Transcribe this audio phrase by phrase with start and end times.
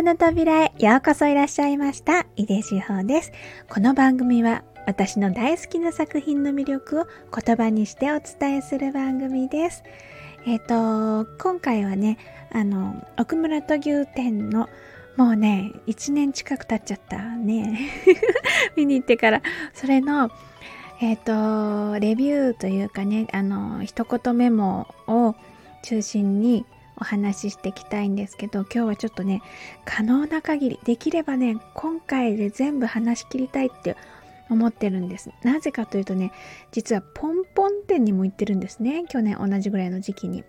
[0.00, 2.24] トの扉へようこそいらっしゃいました。
[2.34, 3.32] 井出志保です。
[3.68, 7.06] この番組は私の大好きな作品の魅力を
[7.38, 9.84] 言葉にしてお伝えする番組です。
[10.46, 12.16] えっ、ー、と、今回はね、
[12.50, 14.70] あの、奥村と牛店の
[15.18, 17.78] もうね、1年近く経っちゃったね。
[18.76, 19.42] 見に行ってから。
[19.74, 20.30] それの、
[21.02, 25.34] えっ、ー、と、レビューというかね、あの、一言メモを
[25.82, 26.64] 中心に
[27.00, 29.42] お話ししていきたいんですけど、今日はちょっとね、
[29.84, 33.96] 可能な限り、できればね、今回で全部話し切りたいって
[34.50, 35.30] 思ってるんです。
[35.42, 36.32] なぜかというとね、
[36.72, 39.04] 実はポンポン店にも行ってるんですね。
[39.08, 40.44] 去年同じぐらいの時期に。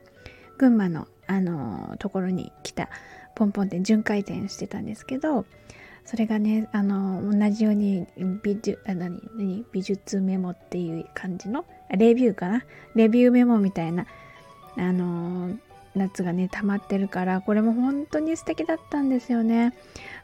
[0.58, 2.90] 群馬の、あのところに来た
[3.34, 5.46] ポンポン店、巡回店してたんですけど、
[6.06, 8.06] それがね、あの、同じように
[8.44, 12.64] 美術、あ何何美術メモっていう感じの、レビューかな？
[12.94, 14.06] レビューメモみたいな、
[14.78, 15.58] あの、
[15.96, 19.74] 夏がね溜まってるからこれも本当に素敵だったんですよね。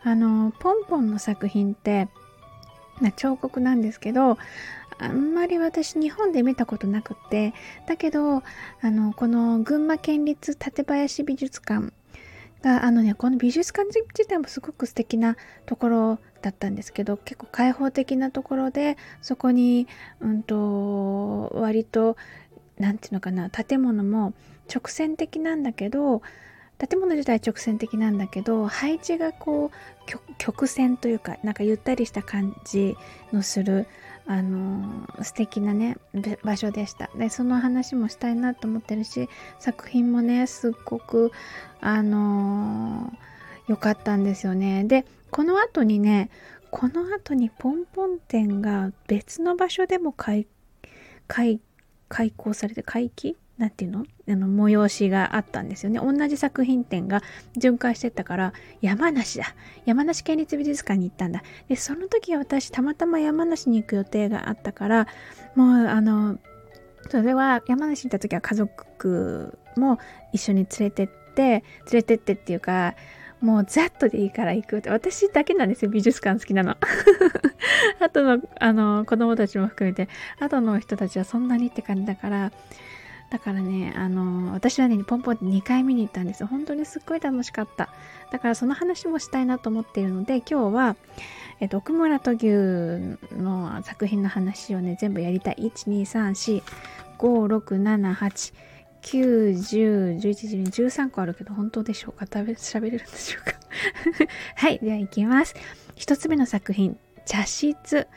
[0.04, 2.08] あのポンポンの作品って
[3.16, 4.38] 彫刻なんですけど
[5.00, 7.54] あんまり私日本で見たことなくって
[7.86, 8.44] だけどあ
[8.84, 11.94] のこの群馬県立館林美術館
[12.64, 19.88] があのねこの美術館自体もすごく素敵なところだったんですけど結構開放的なところでそこに
[20.20, 22.18] うんと割と
[22.80, 24.34] 何て言うのかな建物も
[24.74, 26.22] 直線的なんだけど
[26.78, 32.96] 建物自体直線的なんだけど配置がこう曲線というかなんかゆったりした感じ
[33.34, 33.88] のする
[34.28, 35.98] あの素敵なね
[36.44, 41.32] 場所でしたでその話もしたいなと思ってるし作品もねすっごく
[41.80, 43.12] あの
[43.68, 46.30] 良かったんですよねでこの後にね
[46.70, 50.46] この後にポンポン店が別の場所でも開
[51.28, 51.60] 開
[52.10, 54.06] 開講されて開機なんていうの？
[54.30, 56.00] あの催しがあったんですよね。
[56.00, 57.24] 同じ作品展が
[57.56, 59.56] 巡回してたから山梨だ。
[59.86, 61.44] 山梨県立美術館に行ったんだ。
[61.68, 65.08] で、その時は私たまたま山梨に行く予定があったから
[65.56, 66.38] もうあの
[67.10, 69.98] それは山梨に行った時は家族も
[70.34, 72.96] 一緒に連れてって連れてってっていうか
[73.40, 74.90] もうざっとでいいから行くって。
[74.90, 76.76] 私だけなんですよ、美術館好きなの。
[78.02, 80.10] あとの、あの、子供たちも含めて、
[80.40, 82.52] あとの人たちはそんなにって感じだから、
[83.30, 86.48] だからね、あの、私はね、ポンポンって2回見に行ったんですよ。
[86.48, 87.90] 本当にすっごい楽しかった。
[88.32, 90.96] だからその話もしたいなと思っているので、今日は、
[91.60, 92.48] えっと、奥村と牛
[93.36, 95.56] の作品の話をね、全部やりたい。
[95.60, 96.64] 1、2、3、4、
[97.18, 98.54] 5、6、7、8、
[99.02, 102.26] 9、10、11、12、13個あるけど、本当でしょうか？
[102.32, 103.54] 食べ、喋れるんでしょうか？
[104.56, 105.54] はい、では行きます。
[105.96, 108.08] 一つ目の作品、茶室。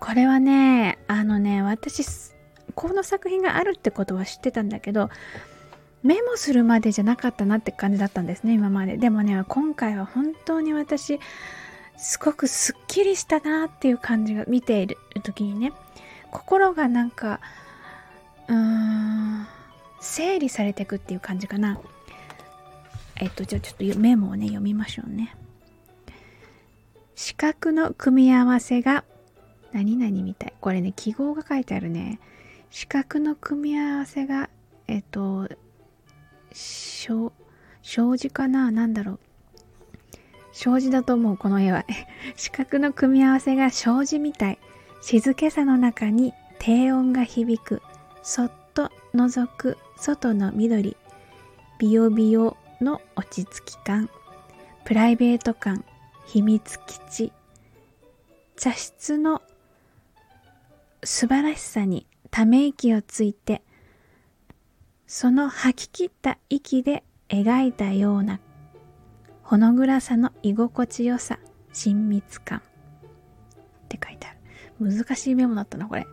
[0.00, 2.02] これはね、あのね、私、
[2.76, 5.10] この作品があるってことは知ってたんだけど、
[6.04, 8.96] メモするまでじゃなかったなって感じだったんですね、今まで。
[8.96, 11.18] でもね、今回は本当に私、
[11.96, 15.72] すごくすっきりしたなっていう感じが見ている時にね、
[16.30, 17.40] 心がなんか、
[18.46, 19.46] うーん、
[20.00, 21.80] 整理されていくっていう感じかな。
[23.16, 25.34] えっと、じゃあちょっとメモをね、読みましょうね。
[27.14, 29.04] 四角の組み合わせが
[29.72, 30.52] 何々みたい。
[30.60, 32.20] これね、記号が書いてあるね。
[32.70, 34.50] 四角の組み合わせが、
[34.86, 35.48] えっと、
[36.52, 37.32] 障
[38.18, 38.70] 子かな？
[38.70, 39.18] なんだろう。
[40.52, 41.84] 障子だと思う、この絵は。
[42.36, 44.58] 四角の組み合わせが障子みたい。
[45.02, 47.82] 静けさの中に低音が響く。
[48.22, 50.96] そっと覗く外の緑。
[51.78, 54.08] ビヨビヨの落ち着き感。
[54.84, 55.84] プライベート感。
[56.24, 57.32] 秘密基地。
[58.56, 59.42] 茶室の
[61.04, 63.62] 素晴らしさにため息をついて、
[65.06, 68.40] その吐き切った息で描いたような
[69.42, 71.38] ほの暗さの居心地よさ、
[71.72, 72.62] 親密感っ
[73.88, 74.38] て書いてある。
[74.78, 76.06] 難しいメモだったな、これ。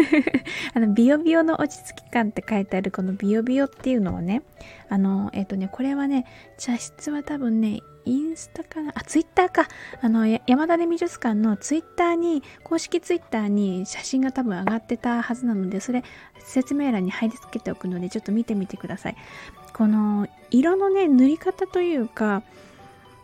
[0.72, 4.40] あの、ビヨビヨの落ち着き感って書いてあるこのビヨビヨっていうのはね、
[4.88, 6.24] あの、えっ、ー、とね、これはね、
[6.56, 8.92] 茶室は多分ね、インスタかな？
[8.94, 9.68] あ、ツイッターか。
[10.00, 16.02] あの、山田で美術館のツイッターに、公式ツイッターに写真が多分上がってたはずなので、それ
[16.38, 19.16] 説明欄に貼り付けておくので、ちょっと見てみてください。
[19.74, 22.42] この、色のね、塗り方というか、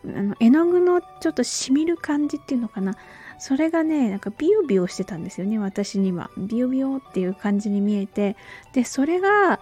[0.05, 2.95] あの絵の具のちょっとしみる感じっていうのかな。
[3.39, 6.31] それがね、なんかビヨビヨしてたんですよね、私には。
[6.37, 8.35] ビヨビヨっていう感じに見えて。
[8.73, 9.59] で、それが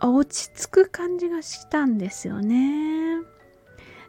[0.00, 3.20] 落ち着く感じがしたんですよね。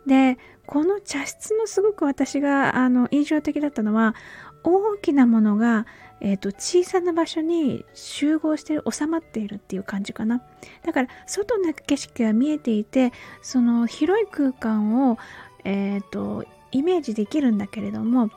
[0.06, 4.16] で、この茶室のすごく私があの印象的だったのは、
[4.64, 5.86] 大きなものが、
[6.22, 10.42] えーと、小さな場所に集合してる収まっているっていう感じかな。
[10.84, 13.12] だから外の景色が見えていて
[13.42, 15.18] その広い空間を
[15.64, 18.30] えっ、ー、と、イメージできるんだけれども、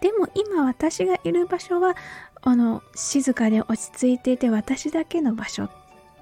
[0.00, 1.96] でも今私がいる場所は、
[2.42, 5.70] あの、静かで落ち着いていて私だけの場所っ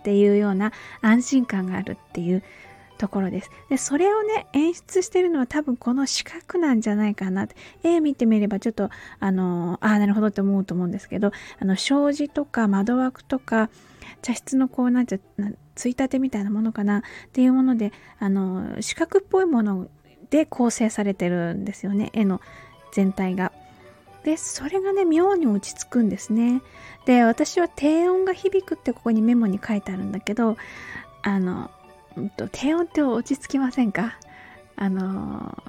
[0.02, 2.42] ていうような安心感があるっていう
[3.00, 3.50] ところです。
[3.70, 7.56] で、それをね、演出してるのは多分この四角なんじゃないかなって。
[7.82, 13.70] 絵見てみればちょっと、あの、ああ、なるほどって思うと思うんですけど、あの、障子とか窓枠とか、
[14.20, 15.18] 茶室のこう、なんて、
[15.74, 17.02] ついたてみたいなものかなっ
[17.32, 19.88] ていうもので、あの、四角っぽいもの
[20.28, 22.42] で構成されてるんですよね、絵の
[22.92, 23.52] 全体が。
[24.24, 26.60] で、それがね、妙に落ち着くんですね。
[27.06, 30.58] で、私は低音が響くってここにメモに書いてあるんだけど、
[31.22, 31.70] あの、
[32.18, 34.18] んと低音って落ち着きませんか？
[34.76, 35.62] あの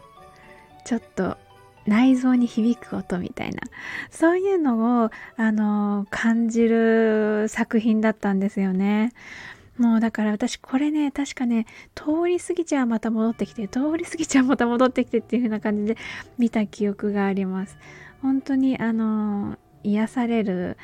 [0.86, 1.38] ちょっと
[1.86, 3.62] 内臓に響く音みたいな
[4.10, 9.12] そういうのをあの感じる作品だったんですよね。
[9.78, 11.66] もうだから私これね確かね
[11.96, 15.98] 通り過ぎちゃうまた戻ってきて通り過ぎちゃうまた戻ってきてっていう風な感じで
[16.38, 17.78] 見た記憶があります。
[18.22, 20.78] 本当にあの癒される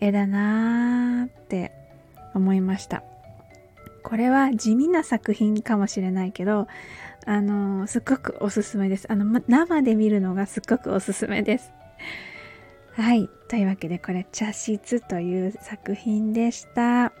[0.00, 1.72] 絵だなーって
[2.34, 3.04] 思いました。
[4.02, 6.68] これは地味な作品かもしれないけど、
[7.26, 9.06] あのすっごくおすすめです。
[9.10, 11.72] あの、生で見るのがすっごくおすすめです。
[12.92, 13.28] はい。
[13.48, 17.12] というわけで、これ、茶室という作品でした。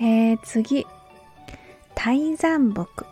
[0.00, 0.86] えー、次、
[1.94, 3.06] 大山木っ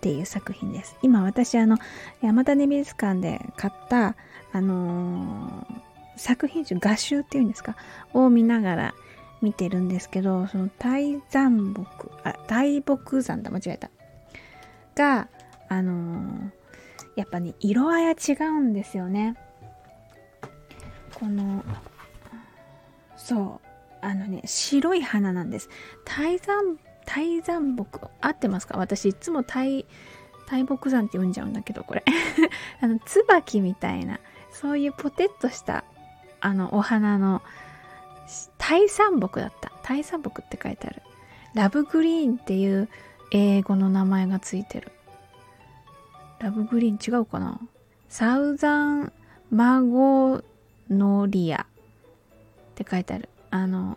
[0.00, 0.96] ていう作品です。
[1.02, 1.78] 今私、あの、
[2.20, 4.16] 山田美術館で買った、
[4.52, 5.80] あのー、
[6.16, 7.76] 作品集、画集っていうんですか？
[8.12, 8.94] を見ながら、
[9.40, 13.90] 見てるんですけど、その大山木、あ、大木山だ、間違えた。
[14.94, 15.28] が、
[15.68, 16.50] あのー、
[17.16, 19.36] やっぱね、色合いは違うんですよね。
[21.14, 21.64] この、
[23.16, 23.68] そう、
[24.00, 25.68] あのね、白い花なんです。
[26.04, 26.76] 大山、
[27.06, 28.78] 大山木、合ってますか？
[28.78, 29.86] 私いつも大、
[30.46, 32.04] 大木山って読んじゃうんだけど、これ。
[32.80, 34.20] あの、椿みたいな、
[34.50, 35.84] そういうポテッとした、
[36.40, 37.42] あの、お花の、
[38.68, 39.72] 大山木だった。
[39.82, 41.00] 大山木って書いてある。
[41.54, 42.90] ラブグリーンっていう
[43.30, 44.92] 英語の名前がついてる。
[46.38, 47.58] ラブグリーン違うかな？
[48.10, 49.12] サウザン
[49.50, 50.42] マゴ
[50.90, 51.66] ノリアっ
[52.74, 53.30] て書いてある。
[53.50, 53.96] あの、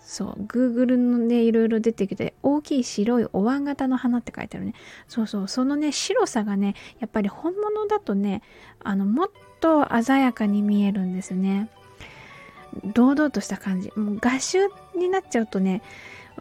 [0.00, 4.72] そう、Google のね、いろいろ出てきて、大きい白いお椀型の花って書いてあるね。
[5.08, 8.40] そうそう、そのね、白さがね、やっぱり本物だとね、
[8.82, 9.30] あの、もっ
[9.60, 11.68] と鮮やかに見えるんですね。
[12.84, 13.92] 堂々とした感じ。
[13.96, 14.58] もう画集
[14.96, 15.82] になっちゃうとね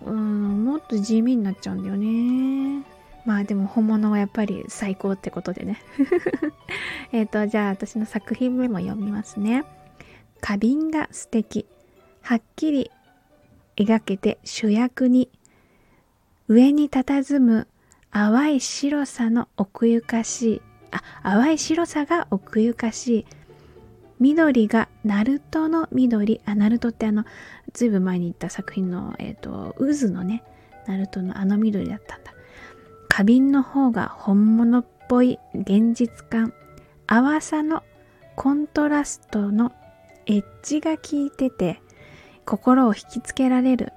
[0.06, 2.84] うんもっと地味になっちゃうんだよね。
[3.26, 5.82] まあでも本物はやっぱり最高ってことでね。
[7.12, 9.66] えっとじゃあ私の作品目も読みますね。
[10.42, 11.66] 花瓶が素敵。
[12.22, 12.92] はっきり
[13.76, 15.30] 描けて主役に。
[16.48, 17.68] 上に佇む。
[18.12, 20.62] 淡い白さの奥ゆかしい。
[20.92, 23.26] あ淡い白さが奥ゆかしい。
[24.20, 27.26] 緑がナルトの緑、あ、ナルトってあの、
[27.74, 30.44] ずいぶん前に言った作品の、えっ、ー、と、渦のね、
[30.88, 32.34] ナルトのあの緑だったんだ。
[33.10, 36.54] 花瓶の方が本物っぽい現実感、
[37.06, 37.84] 淡さの
[38.36, 39.72] コントラストの
[40.26, 41.82] エッジが効いてて、
[42.46, 43.94] 心を引きつけられる。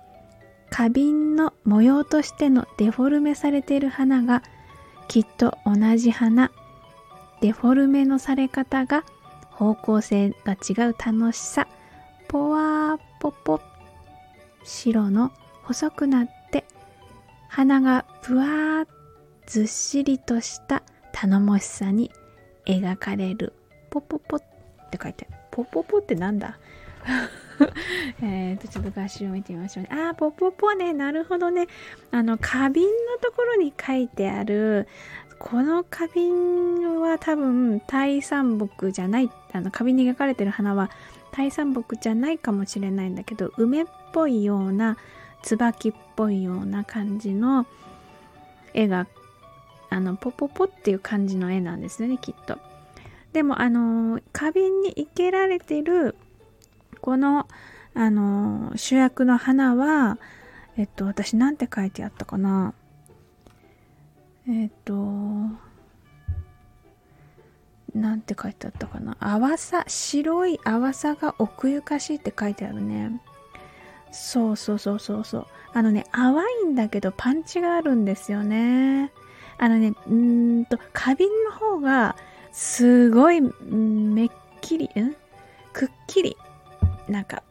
[0.70, 4.42] 花瓶の模様としてのデフォルメされている花が、
[5.08, 6.50] きっと同じ花。
[7.40, 9.04] デフォルメのされ方が
[9.60, 11.68] 方向性が違う楽しさ
[12.28, 13.60] ポワーポポ
[14.64, 15.32] 白の
[15.64, 16.64] 細くなって
[17.48, 18.86] 鼻がぷわー
[19.46, 22.10] ずっしりとした頼もしさに
[22.64, 23.52] 描かれる
[23.90, 24.40] ポポポっ
[24.90, 26.58] て書いてあるポポポってなんだ？
[28.22, 29.90] えっと、ちょっと画集を見てみましょうね。
[29.92, 30.92] あー、ポポポね。
[30.92, 31.66] なるほどね。
[32.10, 32.90] あの、花瓶の
[33.20, 34.88] ところに書いてある、
[35.40, 39.30] この花瓶は多分、大山木じゃない。
[39.52, 40.90] あの、花瓶に描かれてる花は、
[41.32, 44.98] 大山木じゃないかもしれないんだけど、梅っぽいような、
[45.42, 47.66] 椿っぽいような感じの
[48.74, 49.06] 絵が、
[49.88, 52.58] あの、ポポポっていう感じの絵なんですね、きっと。
[53.32, 56.16] でも、あの、花瓶に生けられてる
[57.00, 57.48] この、
[57.94, 60.18] あの、主役の花は、
[60.76, 62.74] えっと、私なんて書いてあったかな。
[64.48, 64.94] えっと、
[67.94, 69.16] なんて書いてあったかな。
[69.16, 73.20] 淡さ、白い淡さが奥ゆかしいって書いてあるね。
[74.12, 75.46] そうそうそうそうそう。
[75.72, 79.12] あのね、淡いんだけどパンチがあるんですよね。
[79.58, 82.16] あのね、うんと、花瓶の方が、
[82.52, 84.30] すごい、めっ
[84.60, 85.14] きり、ん？
[85.72, 86.36] くっきり
[87.08, 87.42] なんか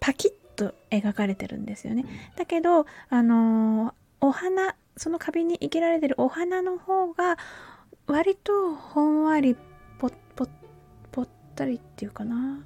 [0.00, 2.04] パキッと描かれてるんですよね。
[2.36, 7.36] だけど、あのー、お花その花瓶に生けられてるお花の方が
[8.06, 9.56] 割とほんわり
[9.98, 10.48] ぽっぽっ
[11.12, 12.64] ぽったりっていうかな。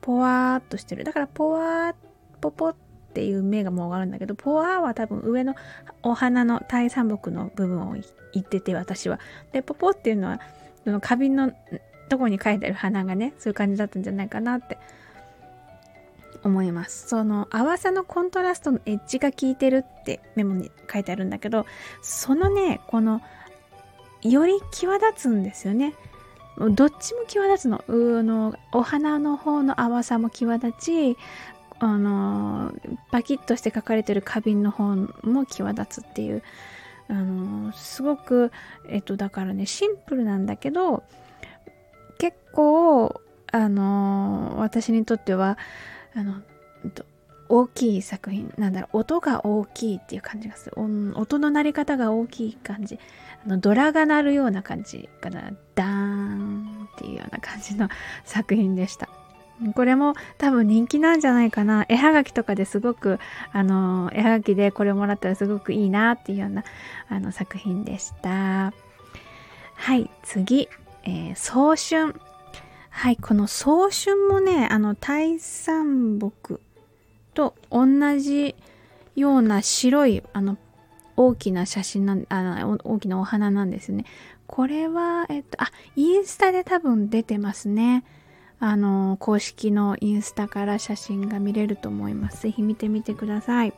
[0.00, 1.04] ぽわーっとしてる。
[1.04, 1.94] だからぽわー
[2.40, 2.76] ぽぽっ
[3.14, 5.54] ていう目がもうあるんだけどぽわーは多分上の
[6.02, 7.96] お花の大三木の部分を
[8.32, 9.18] 言ってて私は。
[9.52, 10.40] でぽぽっていうのは
[10.84, 11.52] その花瓶の
[12.08, 14.78] とこに書いてある花がねそういう感じだったんじゃないかなって
[16.44, 17.08] 思います。
[17.08, 21.66] その淡さのコントラストのエッジが効いてるってメモに書いてあるんだけど
[22.02, 23.20] そのねこの
[24.22, 25.94] より際立つんですよね。
[26.58, 27.84] どっちも際立つの。
[27.88, 30.72] うのお花の方の淡さも際立
[31.14, 31.16] ち
[31.78, 32.72] あの
[33.12, 36.42] パキッとして書かれてる花瓶の方も際立つっていう。
[37.10, 38.52] あのすごく
[38.88, 41.04] えっとだからねシンプルなんだけど
[42.18, 43.18] 結構
[43.50, 45.56] あの私にとっては
[46.14, 46.42] あの
[47.48, 50.74] 大きい作品なんだろう音が大きいっていう感じがする。
[51.16, 52.98] 音の鳴り方が大きい感じ。
[53.44, 55.52] あのドラが鳴るような感じかな。
[55.74, 57.88] ダーンっていうような感じの
[58.24, 59.08] 作品でした。
[59.74, 61.86] これも多分人気なんじゃないかな。
[61.88, 63.18] 絵はがきとかですごく
[63.52, 66.64] あの絵はがきでこれをもらったらすごくいいなっていうような
[67.08, 68.72] あの作品でした。
[69.74, 70.68] はい次、
[71.04, 72.27] えー、早春。
[72.98, 76.60] はい、この早春もね、あの、大山木
[77.32, 77.86] と同
[78.18, 78.56] じ
[79.14, 80.58] ような白い、あの、
[81.14, 84.04] 大きな写真なん、あの、大きなお花なんですね。
[84.48, 88.02] これは、えっと、あ、インスタで多分出てますね。
[88.58, 92.42] あの、公式のインスタから写真が見れると思います。
[92.42, 93.72] ぜひ見てみてください。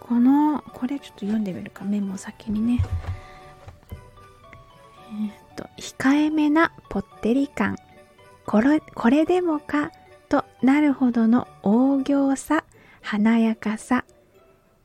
[0.00, 1.84] この、これちょっと読んでみるか。
[1.84, 2.82] メモ先にね。
[5.10, 7.76] えっと、控えめなぽってり感。
[8.46, 9.90] これこれでもか
[10.28, 12.64] となるほどの大行さ
[13.02, 14.04] 華やかさ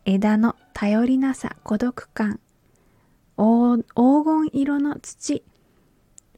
[0.04, 2.40] 枝の頼りなさ孤独感
[3.38, 5.44] 黄金色の土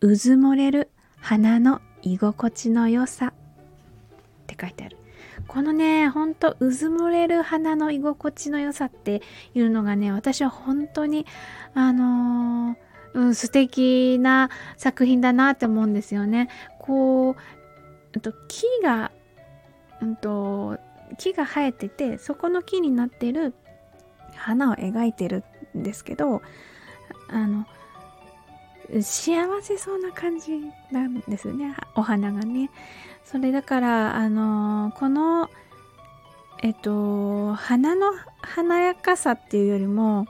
[0.01, 0.89] うずもれる
[1.20, 3.34] 花の居心地の良さっ
[4.48, 4.98] て書いてある
[5.48, 9.22] このねほんとうずもれる花の居心地の良さって
[9.53, 11.25] いうのがね私は本当に
[11.74, 16.50] あのーうん、素敵な作品だなって思うんですよね。
[16.83, 17.35] こう、
[18.13, 19.11] うんと、木が、
[20.01, 20.77] うんと、
[21.17, 23.53] 木が生えててそこの木になってる
[24.35, 25.43] 花を描いてる
[25.77, 26.41] んですけど
[27.29, 27.65] あの
[29.01, 30.59] 幸せそうな感じ
[30.91, 32.69] なんですねお花がね。
[33.23, 35.49] それだからあのこの
[36.61, 38.11] えっと花の
[38.41, 40.27] 華やかさっていうよりも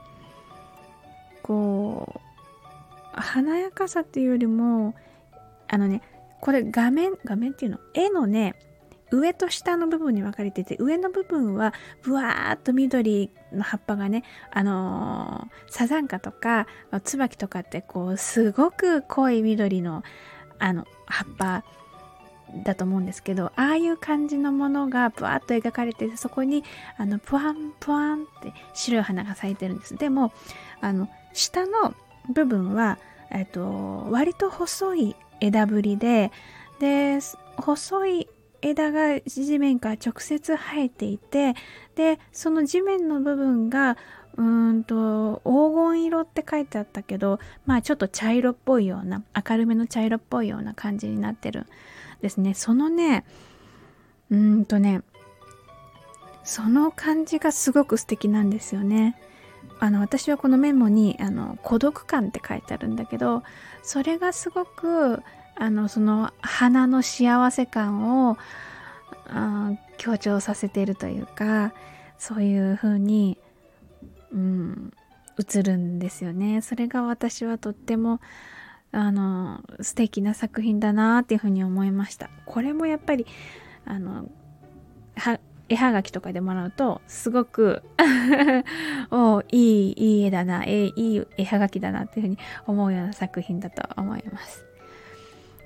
[1.42, 4.94] こう華やかさっていうよりも
[5.68, 6.02] あのね
[6.44, 8.56] これ画面、画面っていうの絵のね、
[9.12, 16.68] 上と下の部分に分かれてて、上の部分はぶわーっと緑の葉っぱがね、あのー、サザンカとか
[17.06, 20.04] 椿とかってこう、すごく濃い緑の
[20.60, 21.64] あの葉っぱ
[22.66, 26.66] だと思うんですけど、ああいう感じのものがぶわーっと描かれてて、そこに
[26.98, 29.96] あの、ぷわんぷわんって白い花が咲いてるんです。
[29.96, 30.34] でも、
[30.82, 31.94] あの、下の
[32.34, 33.00] 部分は、
[33.32, 36.32] えっと、割と細い枝ぶりで
[36.80, 37.20] で
[37.58, 38.28] 細い
[38.62, 41.54] 枝が地面から直接生えていて
[41.96, 43.98] でその地面の部分が
[44.38, 51.68] うんと黄金色って書いてあったけどまあちょっと茶色っぽいような明るめの茶色っぽいような感じになってる
[52.22, 52.54] ですね。
[52.54, 53.26] そのね
[54.32, 55.02] うんとね
[56.44, 59.18] その感じがすごく素敵なんですよね。
[59.84, 63.44] あの私はこのメモにあの孤独感って書いてあるんだけど
[63.82, 65.22] それがすごく
[65.56, 68.38] あのその花の幸せ感を
[69.98, 71.74] 強調させているというか
[72.18, 73.38] そういう風に、
[74.32, 74.94] うん、
[75.38, 76.62] 映るんですよね。
[76.62, 78.22] それが私はとっても
[78.94, 82.30] あの素敵な作品だなっていうふうに思いました。
[82.46, 83.26] これもやっぱり
[83.84, 84.30] あの
[85.70, 87.84] 絵はがきとかでもらうとすごく
[89.12, 94.66] おいいいい絵だなえいい絵はがきだなっていうふうに思うような作品だと思います。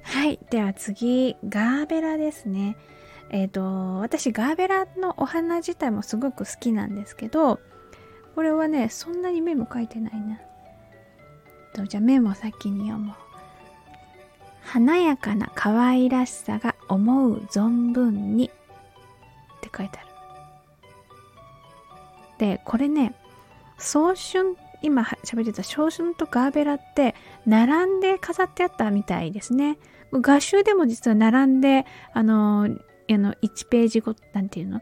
[0.03, 2.77] はいでは次ガーベラですね。
[3.29, 7.59] えっ、ー、と私ガーベラのお花自体もすごく好きなんですけど
[8.35, 10.39] これはねそんなにメモ書いてないな。
[11.85, 13.15] じゃあメモ先に読もう。
[14.63, 18.51] 華やかな可愛らしさが思う存分に
[19.67, 20.07] って書いてある。
[22.37, 23.15] で、これね、
[23.77, 29.77] 早春、今喋ってた早春とガーベラって並んで飾ってあったみたいですね。
[30.11, 32.69] 画集でも実は並んで、あの、
[33.09, 34.81] あの1ページご、なんていうの？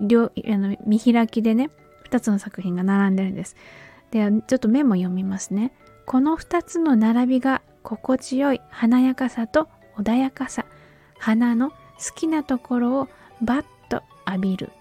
[0.00, 1.70] 両あの見開きでね、
[2.10, 3.56] 2つの作品が並んでるんです。
[4.10, 5.72] で、ちょっとメモ読みますね。
[6.06, 10.64] この2つの並びが心地よい華やかさと穏やかさ
[11.18, 11.76] 花の好
[12.14, 13.08] きなところを
[13.42, 13.64] バッ
[14.28, 14.72] 浴びる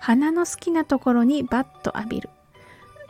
[0.00, 2.30] 花の好きなところにバッと浴びる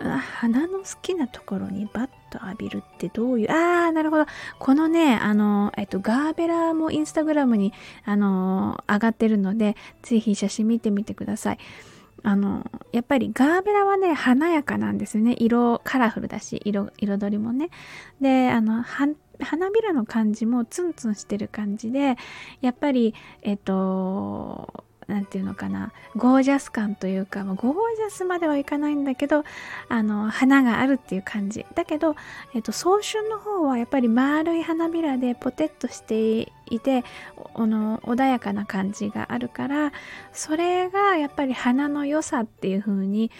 [0.02, 4.26] 花の好きなところにバッと浴びるってどういう、ああ、なるほど。
[4.58, 11.58] このね、あの、えっと、ガーベラもインスタグラムに、あの、上がってるので、ぜひ写真見てみてください。
[12.22, 15.34] あの、やっぱりガーベラはね、華やかなんですよね。
[15.38, 17.68] 色、カラフルだし、色、彩りもね。
[18.20, 22.16] で、あの、反花びらの感じもツンツンしてる感じで、
[22.60, 29.44] やっぱり、えっと、何て言うのかなゴージャス感というか、まあ、ゴージャスまではいかないんだけど
[29.88, 31.66] あの花があるっていう感じ。
[31.74, 32.14] だけど、
[32.54, 37.04] えっと、早春の方はやっぱり丸い花びらでポテッとしていて
[37.54, 39.92] あの穏やかな感じがあるから
[40.32, 43.32] それがやっぱり花の良さっていう風に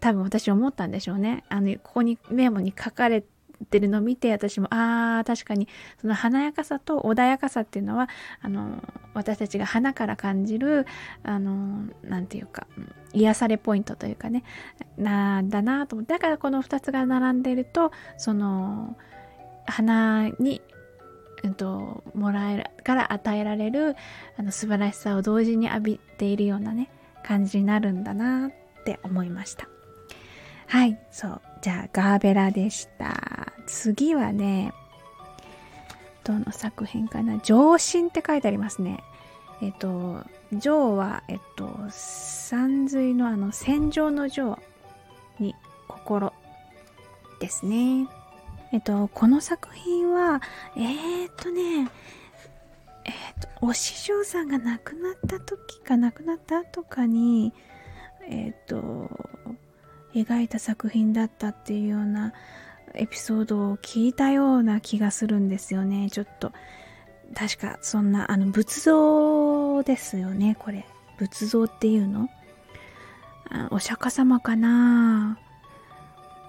[0.00, 1.44] 多分私思ったんでしょうね。
[1.50, 5.68] あのここにメモに書かれてってるのを見て私もああ確かに
[6.00, 8.08] その華やかさと穏やかさっていうのは
[8.40, 8.82] あの
[9.14, 10.86] 私たちが花から感じる
[11.22, 12.66] あのなんていうか
[13.12, 14.44] 癒されポイントというかね
[14.96, 18.96] なんだなと思ってだからこの2つが並んでいるとその
[19.66, 20.62] 花に
[21.44, 23.94] うんと、もらえるから与えられる
[24.36, 26.90] あの素晴らしさを同時に浴びているようなね
[27.22, 28.52] 感じになるんだなっ
[28.84, 29.68] て思いました。
[30.66, 31.40] はいそう。
[31.60, 33.52] じゃあガーベラでした。
[33.66, 34.72] 次はね
[36.24, 37.38] どの作品かな？
[37.40, 39.02] 上心って書いてありますね。
[39.60, 44.58] えっと上はえっと山水のあの戦場の上
[45.38, 45.54] に
[45.88, 46.32] 心
[47.40, 48.08] ですね。
[48.72, 50.40] えっとこの作品は
[50.76, 51.90] えー、っとね
[53.04, 57.52] えっとお師匠さんが亡くなった時か亡くなった後かに
[58.28, 59.10] えっと
[60.14, 62.32] 描いた作品だったっていうような
[62.94, 66.08] エピソードを聞いたような気がするんですよね。
[66.10, 66.52] ちょっと。
[67.34, 70.86] 確かそんなあの仏像ですよねこれ。
[71.18, 72.30] 仏像っていうの？
[73.70, 75.38] お釈迦様かな？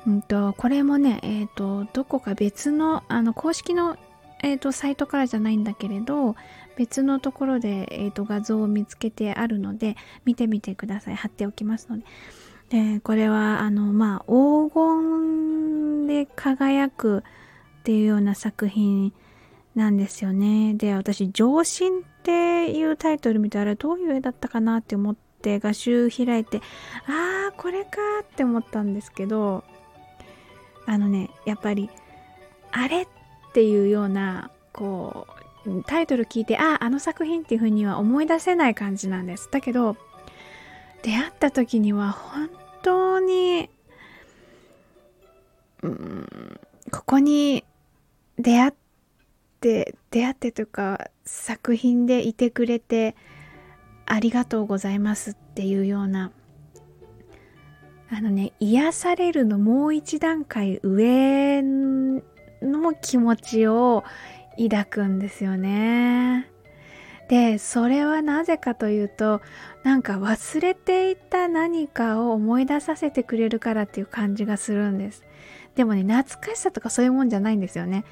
[0.08, 3.98] うんとこれもねえっ、ー、とどこか別のあの公式の
[4.41, 6.38] えーと、サイトからじゃないんだけれど
[6.78, 11.15] 別のところで、えーと画像を見つけてあるので見てみてください。
[11.15, 12.06] 貼っておきますので。
[12.69, 17.21] でこれはあのまあ黄金で輝くっ
[17.84, 19.13] ていうような作品
[19.75, 20.73] なんですよね。
[20.75, 26.62] で私「上心」っていうタイトル見てあれどういう絵だったかなって思って画集開いて
[27.08, 29.63] ああこれかって思ったんですけど
[30.86, 31.89] あのねやっぱり
[32.71, 33.08] あれっ
[33.53, 35.27] ていうようなこ
[35.65, 39.49] うタイトル聞いてあああの作品っていう風には思い出せない感じなんです。
[39.51, 39.95] だけど
[41.03, 42.49] 出会った時には本
[42.82, 43.70] 当に、
[45.84, 46.60] うん、
[46.92, 47.63] ここに
[48.38, 48.74] 出会っ
[49.62, 53.15] て、出会ってというか作品でいてくれて
[54.06, 56.32] ありがとうございますっていうような
[58.10, 64.04] あのね癒されるのもう一段階上の気持ちを
[64.58, 66.50] 抱くんですよね。
[67.30, 69.42] でそれはなぜかというと
[69.84, 75.24] なんか忘れていた何かを思い出させてくれるからっていう感じがするんです。
[75.76, 78.04] でもね懐かしさとかそういうもんじゃないんですよね。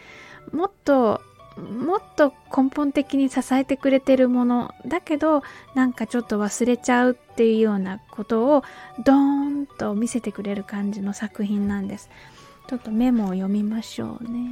[0.53, 1.19] もっと
[1.57, 5.41] もっと根本的に支えてくれてるものだけど
[5.73, 8.63] なんかちょっと忘れちゃうっていうようなことを
[9.03, 9.15] ドー
[9.63, 12.11] ンと見せてくれる感じの作品なんです。
[12.69, 14.51] ちょっとメモを読みましょうね。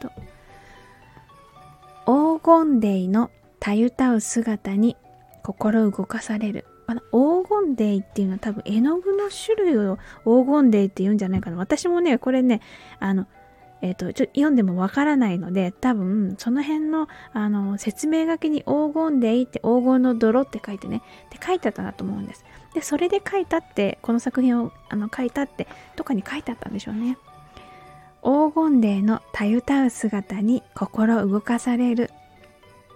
[0.00, 0.10] と
[2.04, 4.96] 黄金デイのたゆたう姿に
[5.42, 6.66] 心動かされる。
[6.86, 11.56] あの黄金デイっていうのは多分絵の具の種類を黄金デイって言うんじゃないかな。
[11.56, 12.60] 私もね、これね、
[12.98, 13.26] あの、
[13.82, 22.44] えっ、ー、と、ちょ読んでもわからないので、多分、その辺の、あの、説明書きに黄金デイって黄金の泥って書いてね、って書いてあったなと思うんです。
[22.74, 27.16] で、それで書いたって、この作品をあの書いたって、どっかに書いてあったんでしょうね。
[28.22, 32.10] 黄金デイのたゆたう姿に心動かされる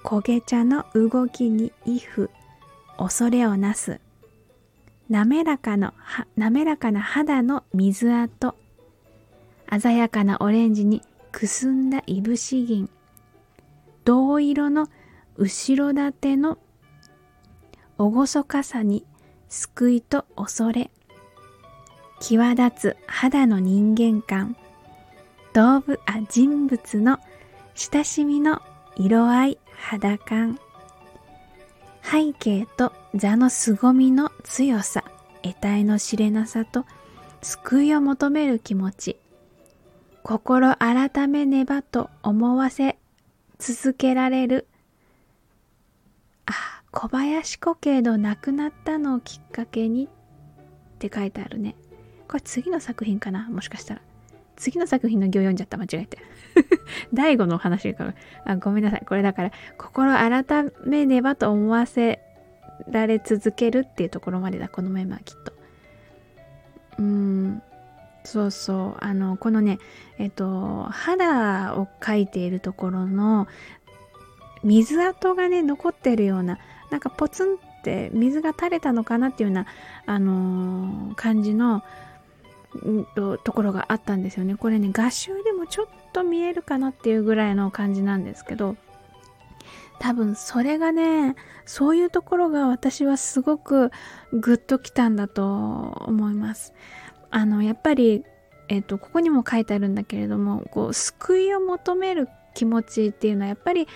[0.04, 2.28] 焦げ茶の動きに威風
[2.98, 4.00] 恐れをなす。
[5.08, 5.94] 滑らかの
[6.36, 8.54] 滑らかな肌の水跡。
[9.80, 12.90] 鮮やかなオレンジにくすんだいぶし銀。
[14.04, 14.88] 銅色の
[15.36, 16.58] 後ろ盾の
[17.98, 19.06] 厳かさに
[19.48, 20.90] 救いと恐れ。
[22.20, 24.54] 際立つ肌の人間観
[25.54, 27.18] 動物あ人物の
[27.74, 28.60] 親しみの
[28.96, 29.58] 色合い。
[29.86, 30.58] 肌感
[32.02, 35.04] 背景と座の凄みの強さ
[35.42, 36.86] 得体の知れなさと
[37.42, 39.18] 救いを求める気持ち。
[40.22, 42.96] 心改めねばと思わせ
[43.58, 44.66] 続けられる。
[46.46, 46.52] あ
[46.90, 50.08] 小林古慶の亡くなったのをきっかけにっ
[50.98, 51.76] て書いてあるね。
[52.26, 53.50] これ次の作品かな？
[53.50, 54.00] もしかしたら。
[54.64, 55.76] 次の作品の行読んじゃった。
[55.76, 56.18] 間違えて。
[57.12, 58.14] 第5の話から
[58.46, 59.04] あごめんなさい。
[59.06, 60.44] これだから心改
[60.86, 62.20] めねばと思わせ
[62.90, 64.70] られ続けるっていうところまでだ。
[64.70, 65.52] このメンバーきっと。
[66.98, 67.62] うーん。
[68.24, 69.04] そうそう。
[69.04, 69.78] あのこのね
[70.18, 73.46] えっと肌を描いているところの
[74.62, 76.58] 水跡がね残ってるような
[76.90, 79.66] なんかポツンって水が垂れたのかなっていうような
[80.06, 81.82] あのー、感じの
[83.14, 88.76] とところがあったんですよねこれね画集でもちょっと見えるかなっていうぐらいの感じなんですけど
[89.98, 93.90] 多分それがねそういうところが私はすごく
[94.32, 95.44] グッときたんだと
[96.06, 96.74] 思います
[97.30, 98.24] あのやっぱり
[98.68, 103.86] えっ、とここにも書いてあるんだけれどもこう救いを求める気持ちっていうのはやっぱり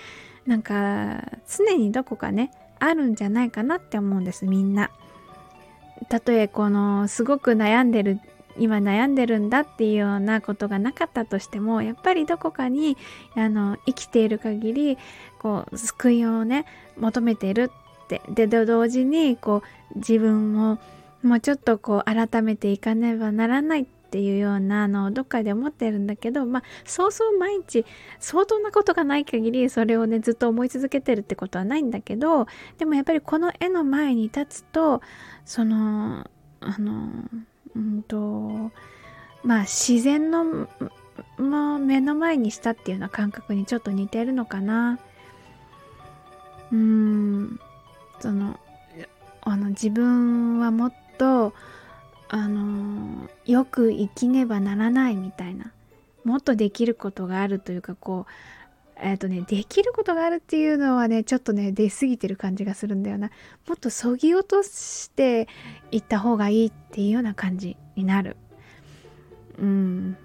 [0.45, 4.91] なんか常にどこかねあるんじゃないかなって思うんですみんな。
[6.07, 8.19] たとえこのすごく悩んでる
[8.59, 12.97] 今悩んでるんだっていうようなことがなかったとしてもやっぱりどこかに
[13.35, 14.97] あの生きている限り
[15.39, 16.65] こう救いをね
[16.97, 17.71] 求めてる
[18.03, 19.63] ってで同時にこ
[19.95, 20.77] う自分を
[21.23, 27.85] もうちょっとこう改めていかねばならないっていうようなのをどっかで思ってるんだけどまあそうそう毎日
[28.19, 32.47] 相当なことがない限りそれをねずっと思い続けてるってことはないんだけど
[32.79, 35.01] でもやっぱりこの絵の前に立つと
[35.45, 36.27] その
[36.61, 37.11] あの
[37.79, 38.71] うんと
[39.43, 40.67] まあ自然の
[41.79, 44.99] 目の前にしたっていうような感覚にちょっと似てるのかな。
[46.71, 47.59] うーん
[48.19, 48.59] その
[49.41, 51.53] あの自分はもっと
[52.27, 55.71] あのよく生きねばならないみたいな
[56.25, 58.31] もっとできることがあるというかこう
[59.01, 63.29] えっ、ー、とねできることがあるっていうのはねちょっとね出過ぎてる感じがするんだよな。
[63.67, 65.47] もっとそぎ落として
[65.91, 68.37] いった方がいいっていうような感じになる。
[69.57, 70.17] うん。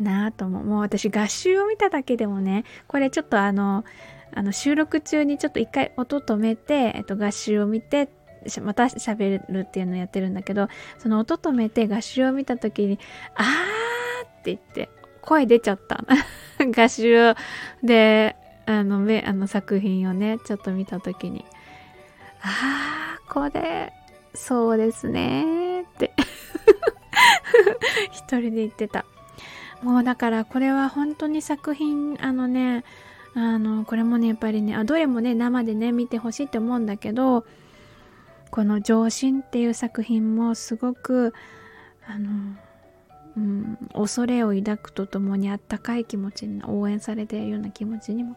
[0.00, 0.64] なあと思う。
[0.64, 3.84] もう私合集を見ただけでもねこれちょっとあの
[4.34, 8.08] あの収録中にちょっと一回音止めて、えっと、合集を見て
[8.62, 12.98] また喋るっていうのをやってるんだけどその音止めて合集を見た時に
[13.34, 14.90] 「あー」って言って
[15.28, 16.04] 声出ちゃった。
[16.58, 17.34] 合集
[17.82, 21.44] であの目あの作品をねちょっと見た時に
[22.40, 23.92] 「あーこれ
[24.34, 26.14] そうですね」って。
[28.10, 29.04] 一人で言ってた。
[29.82, 32.84] もうだからこれは本当に作品あのね
[33.34, 37.44] あのこれもねやっぱりねあどれもね生でね見てほしいって思うんだけど
[38.50, 41.34] この「上心」っていう作品もすごく
[42.08, 42.56] あの、
[43.38, 48.36] うん、恐れを抱くとともにあったかい気持ちに応援されているような気持ちにも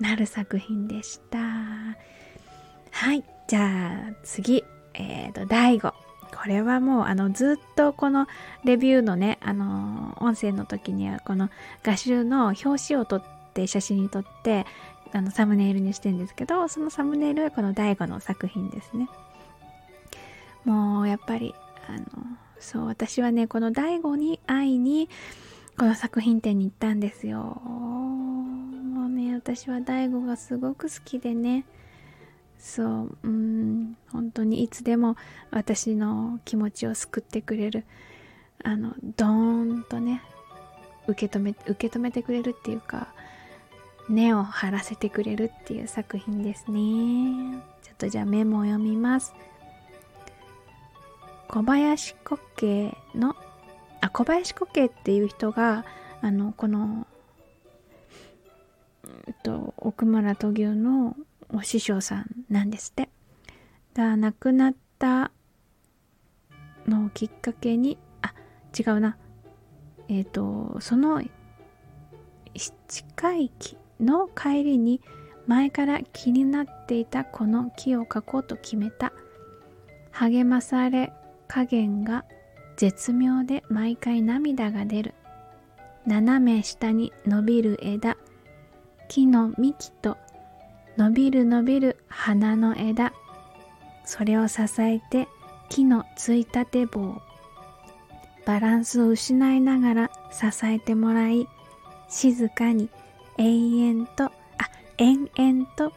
[0.00, 1.38] なる作品でした。
[1.38, 3.24] はい。
[3.46, 4.64] じゃあ次。
[4.94, 5.92] えっ、ー、と第5
[6.36, 8.26] これはもうあのずっとこの
[8.64, 11.50] レビューのねあの音声の時にはこの
[11.82, 13.22] 画集の表紙を撮っ
[13.54, 14.66] て写真に撮って
[15.12, 19.08] あのサムネイルにしてんですけどそのサムネイルはこの DAIGO の作品ですね。
[20.64, 21.54] もうやっぱり
[21.88, 22.06] あの
[22.60, 25.08] そう私はねこの DAIGO に会いに
[25.78, 27.38] この作品展に行ったんですよ。
[27.64, 31.64] もうね私は DAIGO がすごく好きでね。
[32.58, 35.16] そううん本当にいつでも
[35.50, 37.84] 私の気持ちを救ってくれる
[38.64, 40.22] あのドーンとね
[41.06, 43.14] 受け止め受け止めてくれるっていうか
[44.08, 47.62] 根を張らせてくれるっていう作品ですね。
[47.82, 49.34] ちょっとじゃあメモを読みます。
[51.48, 53.34] 小林古慶の
[54.00, 55.84] あ小林古慶っていう人が
[56.20, 57.06] あのこの、
[59.26, 61.16] えっと、奥村闘牛の
[61.48, 63.08] お師匠さんなんですって。
[63.94, 65.32] だ亡くなった
[66.86, 68.34] のをきっかけにあ
[68.78, 69.16] 違うな。
[70.08, 71.22] えっ、とその
[72.54, 75.00] 七回忌の帰りに
[75.46, 79.12] 前から気になっていたこの木を描こうと決めた。
[80.10, 81.12] 励まされ
[81.48, 82.24] 加減が
[82.76, 85.14] 絶妙で毎回涙が出る。
[86.06, 88.16] 斜め下に伸びる枝。
[89.08, 90.16] 木の幹と
[90.96, 93.12] 伸びる伸びる花の枝。
[94.04, 95.28] それを支えて
[95.68, 97.20] 木のついたて棒。
[98.46, 101.46] バランスを失いながら支えてもらい
[102.08, 102.88] 静かに
[103.36, 104.32] 延々とあ
[104.96, 105.92] 延々と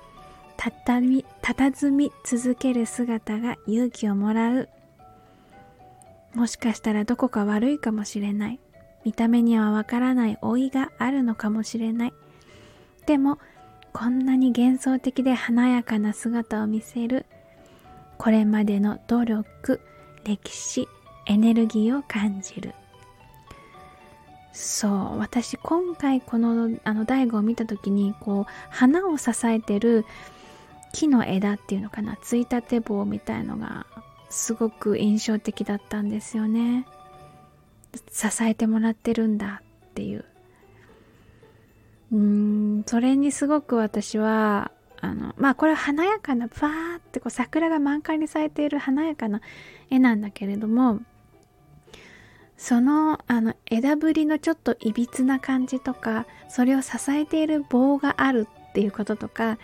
[0.85, 4.69] たみ佇み続ける姿が勇気をもらう。
[6.33, 8.59] もしかしたらどこか悪いかもしれない。
[9.03, 12.13] 見た目にはわからない老いがあるのかもしれない。
[13.05, 13.39] でも
[13.93, 17.25] こんなに幻想的で華やかな姿を見せる。
[18.17, 19.81] これまでの努力
[20.23, 20.87] 歴史
[21.25, 22.73] エネルギーを感じる。
[24.53, 30.05] そう私今回このあの大悟を見た時にこう花を支えてる
[30.93, 32.17] 木の枝っていうのかな。
[32.21, 33.85] ついたて棒みたいのが
[34.31, 36.87] すごく印象的だったんですよね。
[38.09, 40.25] 支えてもらってるんだっていう。
[42.11, 49.41] うんそれにすごく私はあのまあこれは華やかなバーってこう桜が満開に咲いている華やかな
[49.89, 50.99] 絵なんだけれども
[52.57, 59.57] そのあの枝ぶりのちょっといびつな感じとかそれを支えている棒があるっていうこととか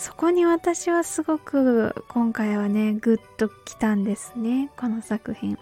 [0.00, 5.58] そこに私はすごく今回はねグッときたんですねこの作品。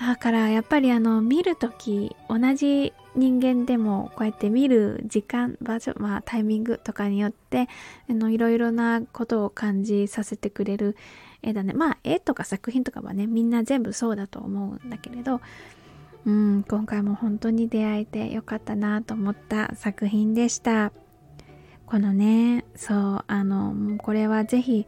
[0.00, 7.68] だからやっぱりあの見るとき同じ人間でもこうやって見る時間場所まあタイミングとかによって
[8.08, 10.96] あのいろいろなことを感じさせてくれる
[11.42, 11.74] 絵だね。
[11.74, 15.42] まあ絵とか作品とかはねみんな全部そうだと思うんだけれど
[16.24, 20.92] うん今回も本当に出会えてよかったなと思った作品でした。
[21.92, 24.86] このねそうあのこれはぜひ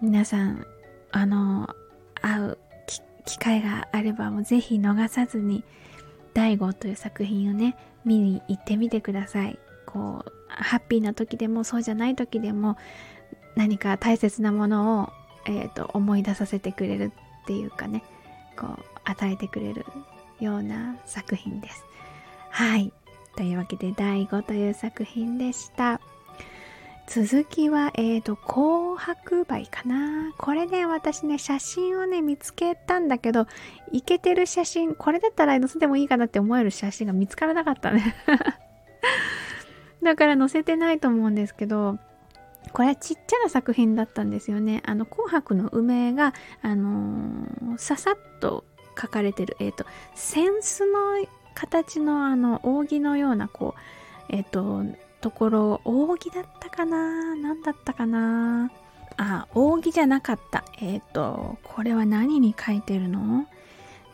[0.00, 0.66] 皆さん
[1.10, 1.68] あの
[2.22, 2.58] 会う
[3.26, 5.64] 機会があればもうぜひ逃さずに
[6.32, 7.76] 「大悟」という作品をね
[8.06, 12.78] 見に行ってみてくださいこうハッピーな時でもそうじゃない時でも
[13.54, 15.10] 何か大切なものを
[15.44, 18.02] えーと、思い出させてくれるっていうかね
[18.56, 19.84] こう与えてくれる
[20.40, 21.84] ような作品です。
[22.48, 22.94] はい
[23.36, 26.00] というわけで第5という作品でした。
[27.06, 30.32] 続きは、えっ、ー、と、紅白梅かな。
[30.38, 33.46] これね、私ね、写真をね、見つけたんだけど、
[33.90, 38.14] イケてる写真、これだったら載せてもいいかなって思える写真が見つからなかったね。
[40.02, 41.98] だから載せてないと思うんですけど、
[42.72, 44.82] これちっちゃな作品だったんですよね。
[44.86, 48.64] あの、紅白の梅が、あのー、ささっと
[48.98, 53.80] 書かれてる、えっ、ー、と、扇子の形のあの、扇のような、こう、
[54.34, 54.84] えっ、と、
[55.20, 57.34] ところ、扇だったかな？
[57.36, 58.70] 何だったかな？
[59.16, 60.64] あ、扇じゃなかった。
[60.80, 63.46] えっ、と、これは何に書いてるの？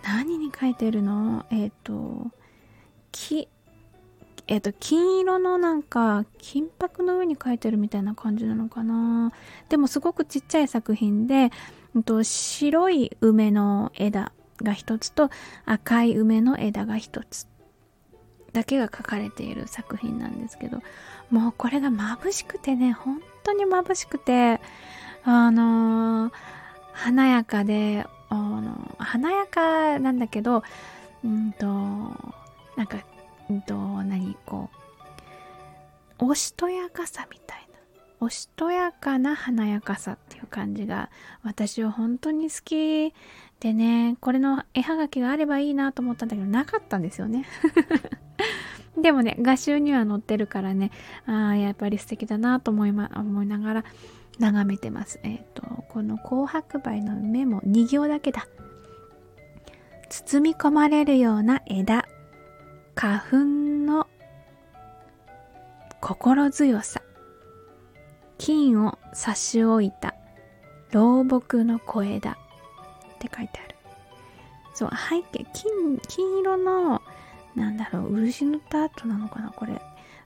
[0.03, 1.47] 何に書いてるの？
[1.51, 2.27] えっ、と、
[3.13, 3.49] 木、
[4.49, 9.33] えっ、と、金色のなんか、金箔の上に描いてるみたいな感じなのかな？
[9.69, 11.51] でもすごくちっちゃい作品で、
[11.95, 14.33] うん、と白い梅の枝。
[14.63, 15.31] が一つと
[15.65, 17.47] 赤い梅の枝が一つ。
[18.53, 20.83] だけが描かれている作品なんですけど、
[21.31, 24.61] もうこれが眩しくてね、本当に眩しくて、
[25.25, 26.33] あのー、
[26.93, 30.63] 華やかで、あの華やかなんだけど、
[31.25, 32.99] うんと、なんか
[33.51, 34.71] うんと何こ
[36.21, 37.79] うおしとやかさみたいな。
[38.21, 41.09] おしとやかな華やかさっていう感じが
[41.45, 43.15] 私は本当に好き。
[43.61, 47.45] でねこれの絵はがきがあればいいなと思ったんだけどなかったんですよね。
[49.01, 50.91] でもね画集には載ってるからね
[51.27, 53.85] ああやっぱり素敵だなと思い,、ま、思いながら
[54.39, 55.19] 眺めてます。
[55.23, 58.47] えっ、ー、とこの紅白梅の目も2行だけだ。
[60.09, 62.07] 包み込まれるような枝。
[62.95, 63.37] 花粉
[63.87, 64.07] の
[66.01, 67.03] 心強さ。
[68.39, 70.15] 金を差し置いた
[70.93, 72.39] 老木の小枝。
[73.19, 73.77] って書いてある
[74.75, 77.03] そう背景金金色の
[77.57, 79.81] なんだろう漆塗った後なのかなこれ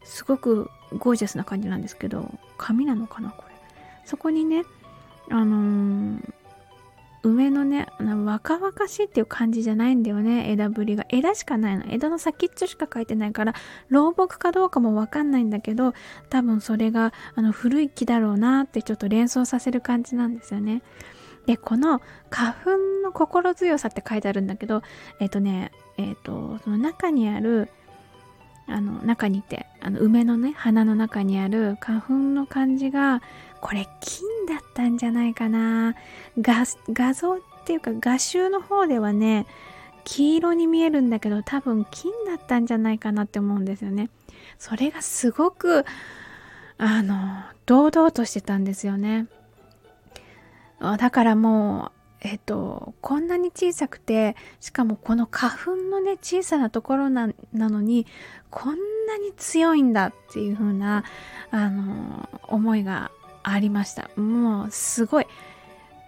[0.05, 3.55] すごくゴージャスな感じなんですけど紙なのかなこれ
[4.05, 4.64] そこにね
[5.31, 6.33] あのー、
[7.22, 11.07] 梅のね、若々しいっていう感じじゃないんだよね、枝ぶりが。
[11.09, 11.85] 枝しかないの。
[11.88, 13.55] 枝の先っちょしか書いてないから、
[13.88, 15.94] 老木かどうかもわかんないんだけど、
[16.31, 20.83] 多分それがあの古い木だろうなってちょっと連想させる感じなんですよね。
[21.46, 22.00] で、この
[22.31, 22.70] 花粉
[23.02, 24.83] の心強さって書いてあるんだけど、
[25.20, 27.68] えっ、ー、とね、えっ、ー、と、その中にある、
[28.66, 33.22] あの、中にいて、あの、梅のね、花の中にある花粉の感じが、
[33.61, 35.94] これ金だったんじゃないかな。
[36.38, 39.46] 画画像っていうか画集の方ではね
[40.05, 44.11] 黄色に見えるんだけど多分金だったんじゃないかなって思うんですよね。
[44.59, 45.85] それがすごく
[46.76, 49.26] あの堂々としてたんですよね。
[50.99, 58.07] だからもうえっと、こんなに小さくてしかもこの花粉のね小さなところなのに
[58.49, 61.03] こんなに強いんだっていう風な
[61.51, 63.11] あの思いが
[63.42, 65.27] ありましたもうすごい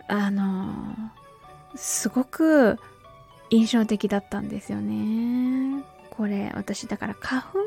[0.06, 0.94] あの
[1.74, 2.78] すごく
[3.50, 5.82] 印象的だったんですよね。
[6.10, 7.64] これ私だから花粉の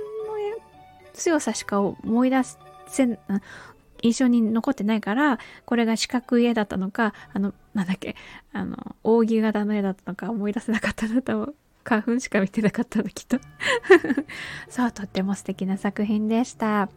[1.13, 2.37] 強さしか思い出
[2.87, 3.19] せ
[4.01, 8.15] 印象に残ってないからこれが四角い絵だったのかあのなんだっけ
[8.53, 13.39] あの扇形の絵だったのか思い出せなかったなと花粉しか見てなかったのきっと。
[14.67, 16.89] そうとっても素敵な作品でした。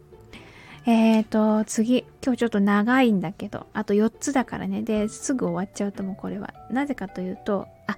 [0.85, 2.05] えーと次。
[2.23, 4.81] 今日ちょっと長いんだけどあと4つだからね。
[4.81, 6.53] ですぐ終わっちゃうともうこれは。
[6.69, 7.97] なぜかというとあ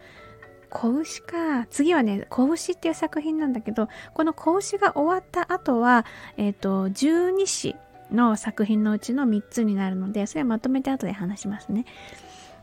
[0.74, 1.66] 子牛か。
[1.70, 7.76] 次はね、子牛っていう作品なんだけど、この子牛が終わった後は、えっ、ー、と、十二支
[8.14, 11.86] の作品のうちの3つになるので、それはまとめて後で話しますね。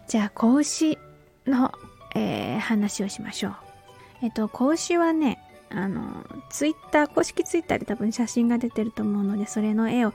[0.08, 0.98] じゃあ、子牛
[1.46, 1.72] の、
[2.14, 3.56] えー、話をしましょう。
[4.22, 5.38] えっ、と、子牛はね、
[5.70, 10.12] あの、ツイッター、公式ツイッターで多分写真が出てると思うので、それの絵を、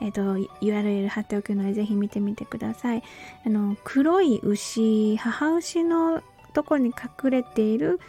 [0.00, 3.02] えっ、と、URL 貼っておくので、ぜひ見てみてください。
[3.44, 6.22] あの、黒い牛、母牛の
[6.54, 8.00] とこに隠れている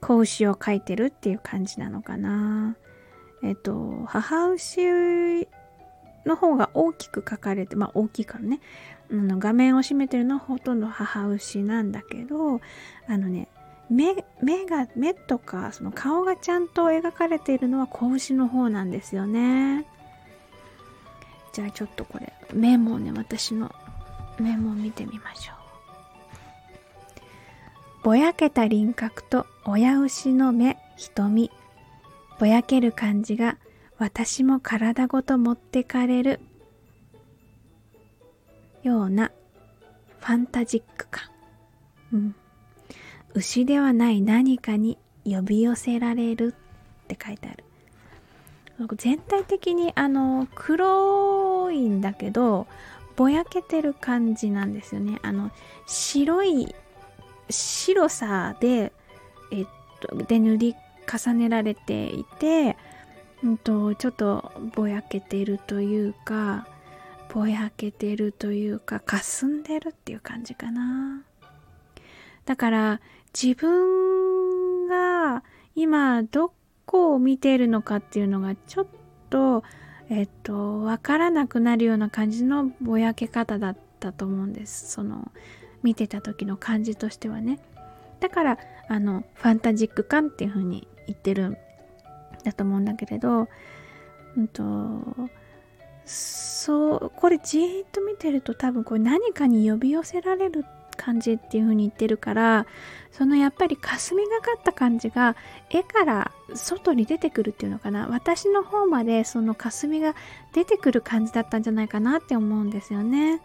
[0.00, 2.76] 子牛を描いてるっていう感じなのかな。
[3.42, 5.48] えっと、母牛
[6.28, 8.60] の方が大きく描かれて、まあ大きいからね、
[9.10, 12.60] うん、画面を占めてるのはほとんど母牛なんだけど、
[13.08, 13.48] あのね、
[13.90, 19.86] 目目が目とかその顔がちゃんと描かれているのは子牛の方なんですよね。
[21.52, 23.74] じゃあちょっとこれ目もね私の
[24.38, 25.58] 目も見てみましょう。
[28.04, 31.50] ぼやけた輪郭と親牛の目、瞳。
[32.38, 33.56] ぼやける感じが
[33.98, 36.40] 私も体ごと持ってかれる
[38.82, 39.32] ような
[40.20, 41.24] ファンタジック感。
[42.12, 42.34] うん。
[43.34, 46.54] 牛ではない何かに呼び寄せられる
[47.04, 47.64] って書いてある。
[48.96, 52.68] 全体的にあの黒いんだけど
[53.16, 55.18] ぼやけてる感じなんですよね。
[55.22, 55.50] あの
[55.86, 56.74] 白い
[57.50, 58.92] 白さで、
[59.50, 59.66] えっ
[60.00, 60.76] と、で塗り
[61.12, 62.76] 重ねられていて、
[63.42, 66.66] うんと、ちょっとぼやけてるというか、
[67.32, 71.22] ぼやけてるというか、霞んでるっていう感じかな。
[72.44, 73.00] だから、
[73.40, 76.52] 自分が今ど
[76.86, 78.86] こを見ているのかっていうのがちょっ
[79.30, 79.62] と、
[80.08, 84.90] えっと、わからなくなるような感じのぼやけ方だったと思うんです。
[84.90, 85.30] その、
[85.82, 87.58] 見てた時の感じとしてはね
[88.20, 91.58] だからあのファンタジック感っていう風に言ってる
[92.50, 93.48] だと思うんだけれど、
[94.36, 94.64] うんと、
[96.04, 100.64] そうこれじーっと見てると多分これ何かに呼び寄せられる
[100.96, 102.66] 感じっていう風に言ってるから
[103.12, 105.36] そのやっぱり霞がかった感じが
[105.70, 108.08] 絵から外に出てくるっていうのかな。
[108.08, 110.14] 私の方までその霞が
[110.52, 113.40] 出てくる感じだったんじゃないかなって思うんですよね。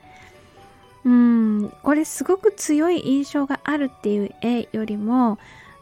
[1.06, 5.38] うん、これすごく強い印象があるっていう絵よりも、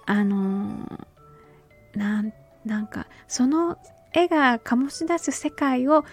[0.05, 2.33] あのー、なん、
[2.65, 3.77] なんか、その
[4.13, 6.05] 絵が醸し出す世界を、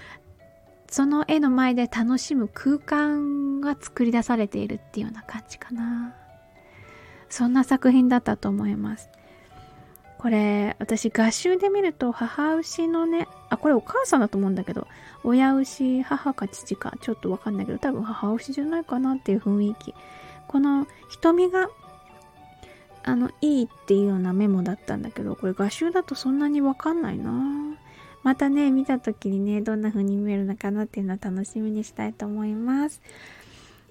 [0.91, 6.15] その絵の前で楽しむ空間が作り出されているっていうような感じかな。
[7.29, 9.11] そんな作品だったと思います。
[10.19, 14.89] これ、私、画集で見ると、母牛のね、あ、これお母さんだと思うんだけど、
[15.23, 19.95] 親牛、母か父か、ちょっとわかんないけど、多分母牛じゃないかなっていう雰囲気。
[20.49, 21.69] この瞳が、
[23.09, 27.33] あの、いいっていうようなメモだったんだけど、これ画集だとそんなにわかんないな
[28.23, 33.01] またね、見た時にね、どんな風に見えるのかなっていうのを楽しみにしたいと思います。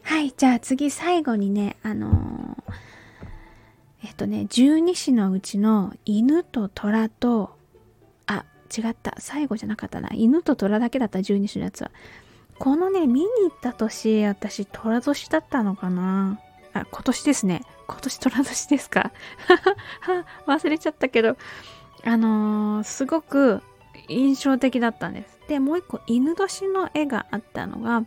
[0.04, 2.74] はい、じゃあ次最後にね、あのー
[4.04, 7.58] えっとね、十二支のうちの犬と虎と、
[8.28, 9.16] あ、違った。
[9.20, 10.10] 最後じゃなかったな。
[10.14, 11.92] 犬と虎だけだった、十二支のやつは。
[12.60, 16.40] このね、見に行った年、私、虎年だったのかな
[16.82, 17.64] あ、今年ですね。
[17.88, 19.12] 今年虎年ですか？
[20.46, 21.38] 忘れちゃったけど、
[22.04, 23.62] あのー、すごく
[24.08, 25.40] 印象的だったんです。
[25.48, 28.04] で、もう一個、犬年の絵があったのが、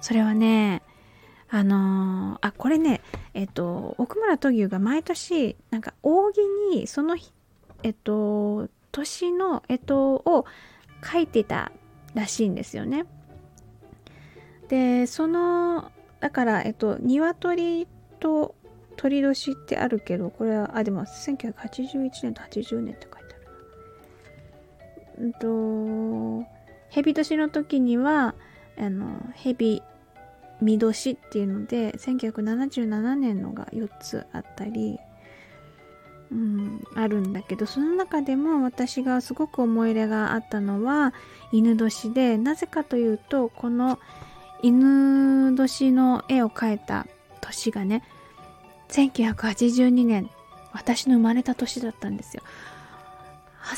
[0.00, 0.82] それはね、
[1.50, 3.02] あのー、あ、これね、
[3.34, 6.40] えっと、奥村闘牛が毎年、なんか、扇
[6.74, 7.32] に、その日、
[7.82, 10.44] えっと、年の干支を
[11.04, 11.72] 書いてた
[12.14, 13.04] らしいんですよね。
[14.68, 15.90] で、その、
[16.22, 17.88] だから、えっと、鶏
[18.20, 18.54] と
[18.96, 23.34] 鳥年ってあるけど、これは、あ、でも、1981年と80年って書いて
[25.16, 25.24] ある。
[25.24, 26.48] うんと、
[26.90, 28.36] 蛇年の時には、
[28.78, 29.82] あの、蛇
[30.60, 34.98] 見年っていうので1977年のが4つあったり、
[36.30, 41.12] うん、あるんだけどその中でも私がすごく思い入れがあったのは
[41.50, 43.98] 犬年でなぜかというとこの
[44.62, 47.06] 犬年の絵を描いた
[47.40, 48.02] 年がね
[48.88, 50.30] 1982年
[50.72, 52.42] 私の生まれた年だったんですよ。
[53.64, 53.74] あ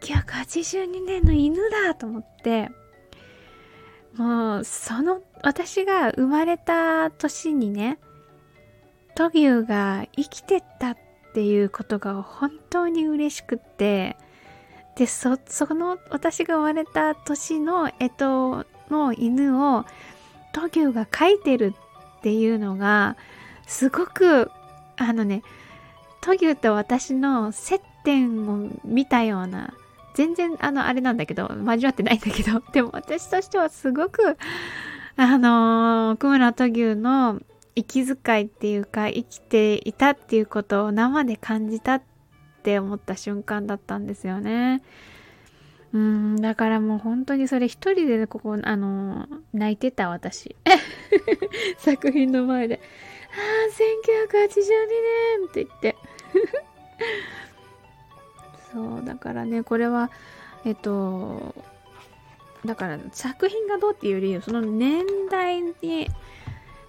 [0.00, 2.70] 1982年の犬だと思って
[4.16, 7.98] もうその私が生まれた年にね
[9.16, 10.96] トギュが生きてたっ
[11.34, 14.16] ていうことが本当に嬉しくって
[14.96, 15.30] でそ
[15.74, 19.84] の私が生まれた年の干支の犬を
[20.54, 21.74] トギューが描いてる
[22.18, 23.16] っていうのが
[23.66, 24.50] すごく
[24.96, 25.42] あのね
[26.20, 29.74] トギューと私の接点を見たような
[30.14, 34.38] 全然あのあれなんだけど交わってないんだけど でも私としてはすごく
[35.16, 37.40] あの奥村トギューの
[37.74, 42.02] 息遣いっていうか生きていたっていうことを生で感じたっ
[42.62, 44.82] て思った瞬間だったんですよね。
[45.94, 50.56] うんだからもう本当にそれ一人でここあの泣いてた私
[51.78, 52.80] 作品の前で
[53.30, 54.66] 「ああ1982
[55.38, 55.96] 年」って言って
[58.72, 60.10] そうだからねこれは
[60.64, 61.54] えっと
[62.64, 66.08] だから作品がどうっていうよりその年代に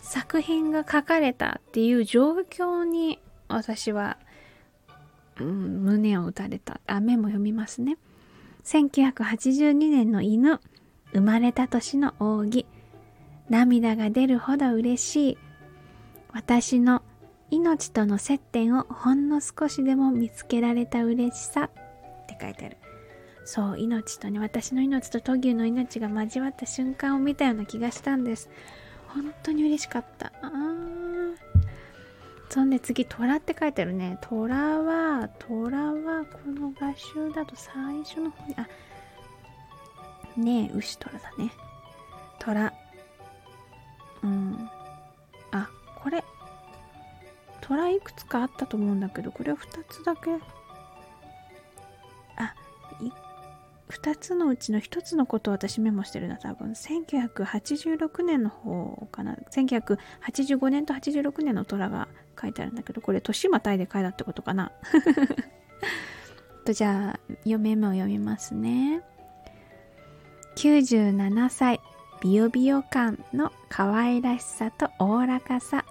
[0.01, 4.17] 作品が書かれたっていう状況に私は、
[5.39, 6.79] うん、胸を打たれた。
[6.87, 7.97] あ、目も読みますね。
[8.65, 10.59] 1982年の犬、
[11.13, 12.65] 生まれた年の扇、
[13.47, 15.37] 涙が出るほど嬉しい。
[16.33, 17.03] 私の
[17.51, 22.77] 命との接点をほんの少しでも見つけられた嬉しさって書いてある。
[23.45, 28.49] そう、命とね、私の命とトギの命が交わった瞬間を見たような気がしたんです。
[29.09, 30.33] 本当に嬉しかった。
[30.41, 30.51] あ
[32.49, 34.17] そんで次、虎って書いてるね。
[34.21, 37.73] 虎は、虎はこの画集だと最
[38.03, 38.67] 初の方に、あ、
[40.37, 41.51] ねえ、牛虎だね。
[42.39, 42.73] 虎。
[44.23, 44.69] うん。
[45.51, 46.23] あ、これ。
[47.61, 50.31] 虎いくつかあったと思うんだけど、これは2つだけ。
[52.37, 52.53] あ、
[53.89, 62.07] 2つのうちの1つのことを私メモしてるな多分1986年の方かな1985年と86年の虎が
[62.39, 64.71] 書いてあるんだけどこれ年またいで書いたってことかな？
[66.65, 69.01] とじゃあ読めも読みますね。
[70.55, 71.81] 97歳
[72.21, 75.85] ビヨビヨ感の可愛らしさとおおらかさ。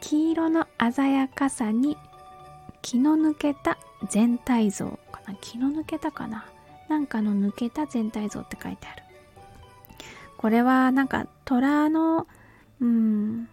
[0.00, 1.96] 黄色の鮮やかさに
[2.82, 3.78] 気の抜けた
[4.10, 5.34] 全体像かな？
[5.40, 6.44] 気の抜けたかな？
[6.88, 9.02] なんかの抜けた全体像って書いてある。
[10.36, 12.26] これはなんか虎の、
[12.80, 13.48] うん、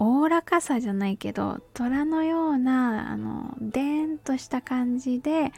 [0.00, 5.52] おおらかさじゃないけど、虎のような、あの、でーんとした感じで、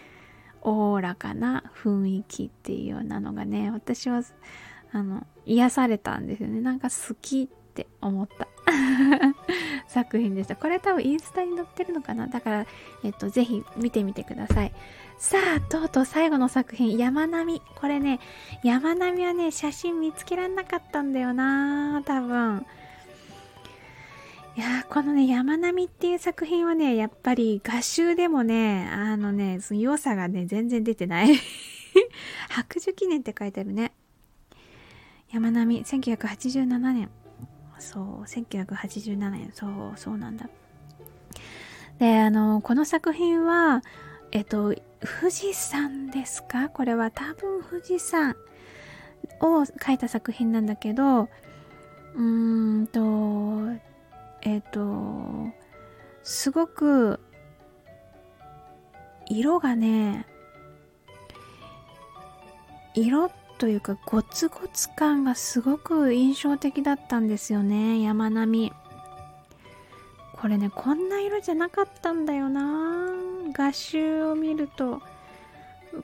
[0.62, 4.22] おおらかな雰囲気っていうようなのがね、私は、
[4.90, 6.60] あの、癒されたんですよね。
[6.60, 8.48] なんか好きって思った。
[9.86, 10.56] 作品でした。
[10.56, 12.26] これ多分インスタに載ってるのかな？
[12.26, 12.66] だから、
[13.04, 14.72] えっと、ぜひ見てみてください。
[15.18, 17.62] さあ、とうとう最後の作品、山並み。
[17.80, 18.18] これね、
[18.64, 22.66] 山並みはね、写真見つけられなかったんだよな多分。
[24.54, 31.28] いやこのね、山並みっていう作品はね、やっぱり画集でもね、あのね、その良さがね、全然出てない。
[32.50, 33.92] 白寿記念って書いてあるね。
[35.30, 37.08] 山並み、1987年。
[37.78, 39.50] そう、1987年。
[39.54, 40.50] そう、そうなんだ。
[41.98, 43.82] で、あの、この作品は、
[44.32, 44.74] えっと、
[45.20, 46.68] 富士山ですか？
[46.68, 48.36] これは多分富士山
[49.40, 53.91] を描いた作品なんだけど、うーんと、
[54.42, 54.80] えっと、
[56.22, 57.20] すごく、
[59.26, 60.26] 色がね、
[62.94, 68.72] 色というかゴツゴツ感がすごく印象的だったんですよね山並み。
[70.34, 73.06] これねこんな色じゃなかったんだよな。
[73.52, 75.00] 画集を見ると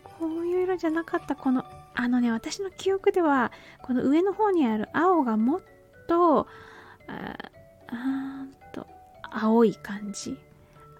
[0.04, 1.34] こういう色じゃなかった。
[1.34, 1.64] この
[1.94, 3.50] あのね私の記憶では
[3.82, 5.60] この上の方にある青がもっ
[6.06, 6.46] と
[7.88, 8.86] あーと
[9.22, 10.38] 青い感じ。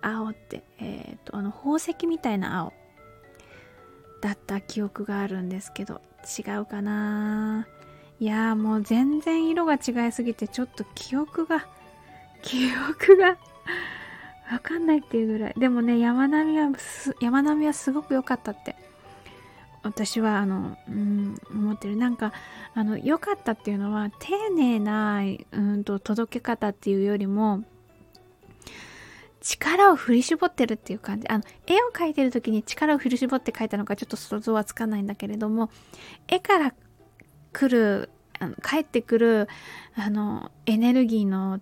[0.01, 2.73] 青ってえっ、とあの宝石みたいな青
[4.21, 6.01] だった記憶があるんですけど
[6.39, 7.67] 違うかな。
[8.21, 11.67] いやもう全然色が違いすぎてちょっと記憶が
[12.43, 13.39] 記憶が
[14.51, 15.55] わかんないっていうぐらい。
[15.59, 16.71] でもね山並みは
[17.21, 18.77] 山並みはすごく良かったって
[19.89, 22.33] 私はあの、うん、思ってるなんか
[22.75, 25.23] あの良かったっていうのは丁寧な、
[25.53, 27.65] うんと届け方っていうよりも
[29.41, 31.29] 力を振り絞ってるっていう感じ。
[31.29, 35.71] あの、絵を描いてる時に力を振り絞って描いたのかちょっと想像はつかないんだけれども、
[36.27, 36.75] 絵から
[37.53, 38.11] 来る、
[38.41, 39.49] あの帰ってくる、
[39.95, 41.61] あの、エネルギーの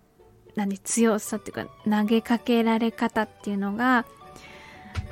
[0.56, 4.06] 何強さっていうか投げかけられ方っていうのが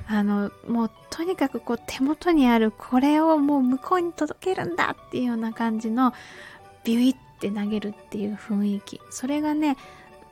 [0.07, 6.12] あのもうとにかくこう手元にあるこれをもう向こうに届けるんだっていうような感じの
[6.84, 9.00] ビュイって投げるっていう雰囲気。
[9.11, 9.76] それがね、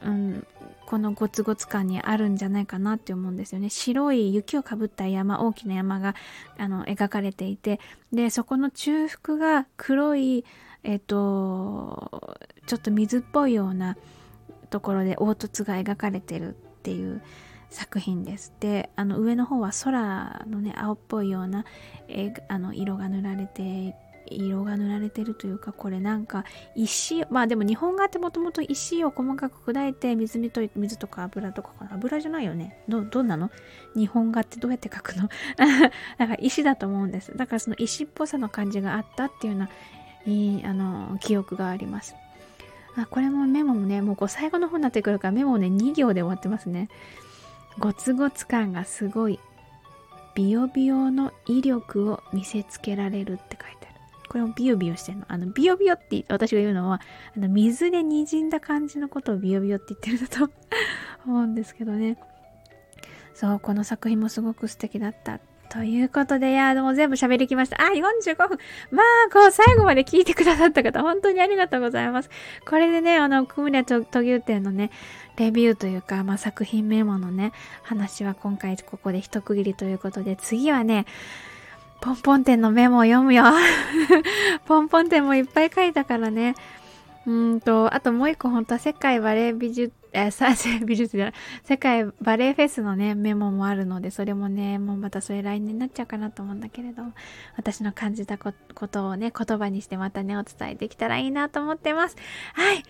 [0.03, 0.47] うん、
[0.87, 3.71] このゴツゴツ感にあるんじゃないかなって思うんですよね。
[3.71, 6.15] 白い雪をかぶった山大きな山が
[6.59, 7.81] あの描かれていて。
[8.13, 10.45] でそこの中腹が黒い
[10.85, 13.97] えっ、とちょっと水っぽいような
[14.71, 16.53] ところで凹凸が描かれてるっ
[16.83, 17.23] ていう
[17.73, 18.53] 作品です。
[18.61, 21.65] で、あの上の方は空のね、青っぽいような、
[22.09, 23.97] えあの色が塗られて、
[24.27, 26.45] 色が塗られてるというか、これなんか
[26.75, 32.79] 石、まあでも日本画ってもともと石を細かく砕いて水にと水とか油とか油じゃないよね？
[32.89, 33.51] ど、どんなの？
[33.97, 35.29] 日本画ってどうやって描くの？
[36.19, 37.37] だから石だと思うんです。
[37.37, 39.69] だからその石っぽさの感じがあったっていうような
[40.27, 42.15] いいあの記憶があります。
[42.95, 46.89] あこれもメモもね、もうこう最後の方になってくるからメモをね、2行で終わってますね。
[47.79, 49.39] ゴツゴツ感がすごい。
[50.35, 54.01] ビヨビヨの威力を見せつけられるって書いてある。
[54.29, 55.27] これもビヨビヨしてるの。
[55.29, 57.01] あの、ビヨビヨって私が言うのは、
[57.37, 60.53] あの水で滲んだ感じのことをビヨビヨって言ってるんだと
[61.27, 62.17] 思うんですけどね。
[63.35, 65.41] そう、この作品もすごく素敵だった
[65.73, 67.83] ということで、いや、もう全部喋りきました。
[67.83, 68.59] あ、45分。
[68.91, 72.29] まあ、こう、最後まで聞いてくださった方、本当にありがとうございます。
[72.69, 74.91] これでね、あの、クムネとトギュー店のね、
[75.39, 77.53] レビューというか、まあ、作品メモのね、
[77.85, 81.07] 話は今回ここで一区切りということで、次はね、
[82.03, 83.45] ポンポン店のメモを読むよ。
[84.69, 86.55] ポンポン店もいっぱい書いたからね。
[87.27, 90.49] うんと、あともう一個本当は世界バレエ美術、え、さ、
[90.85, 91.35] 美術じゃない、
[91.65, 97.13] 世界バレエフェスのね、メモもあるので、それもね、もうまたそれ来年になっちゃうかなと思うんだけれども、
[97.57, 102.17] 私の感じたことをね、言葉にしてまたね、お伝えできたらいいなと思ってます。
[102.55, 102.83] はい。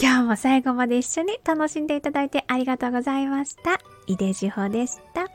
[0.00, 3.78] 今日も最後まで一緒に楽しんでいただいてありがとうございました。
[4.06, 5.26] 井出志保でした。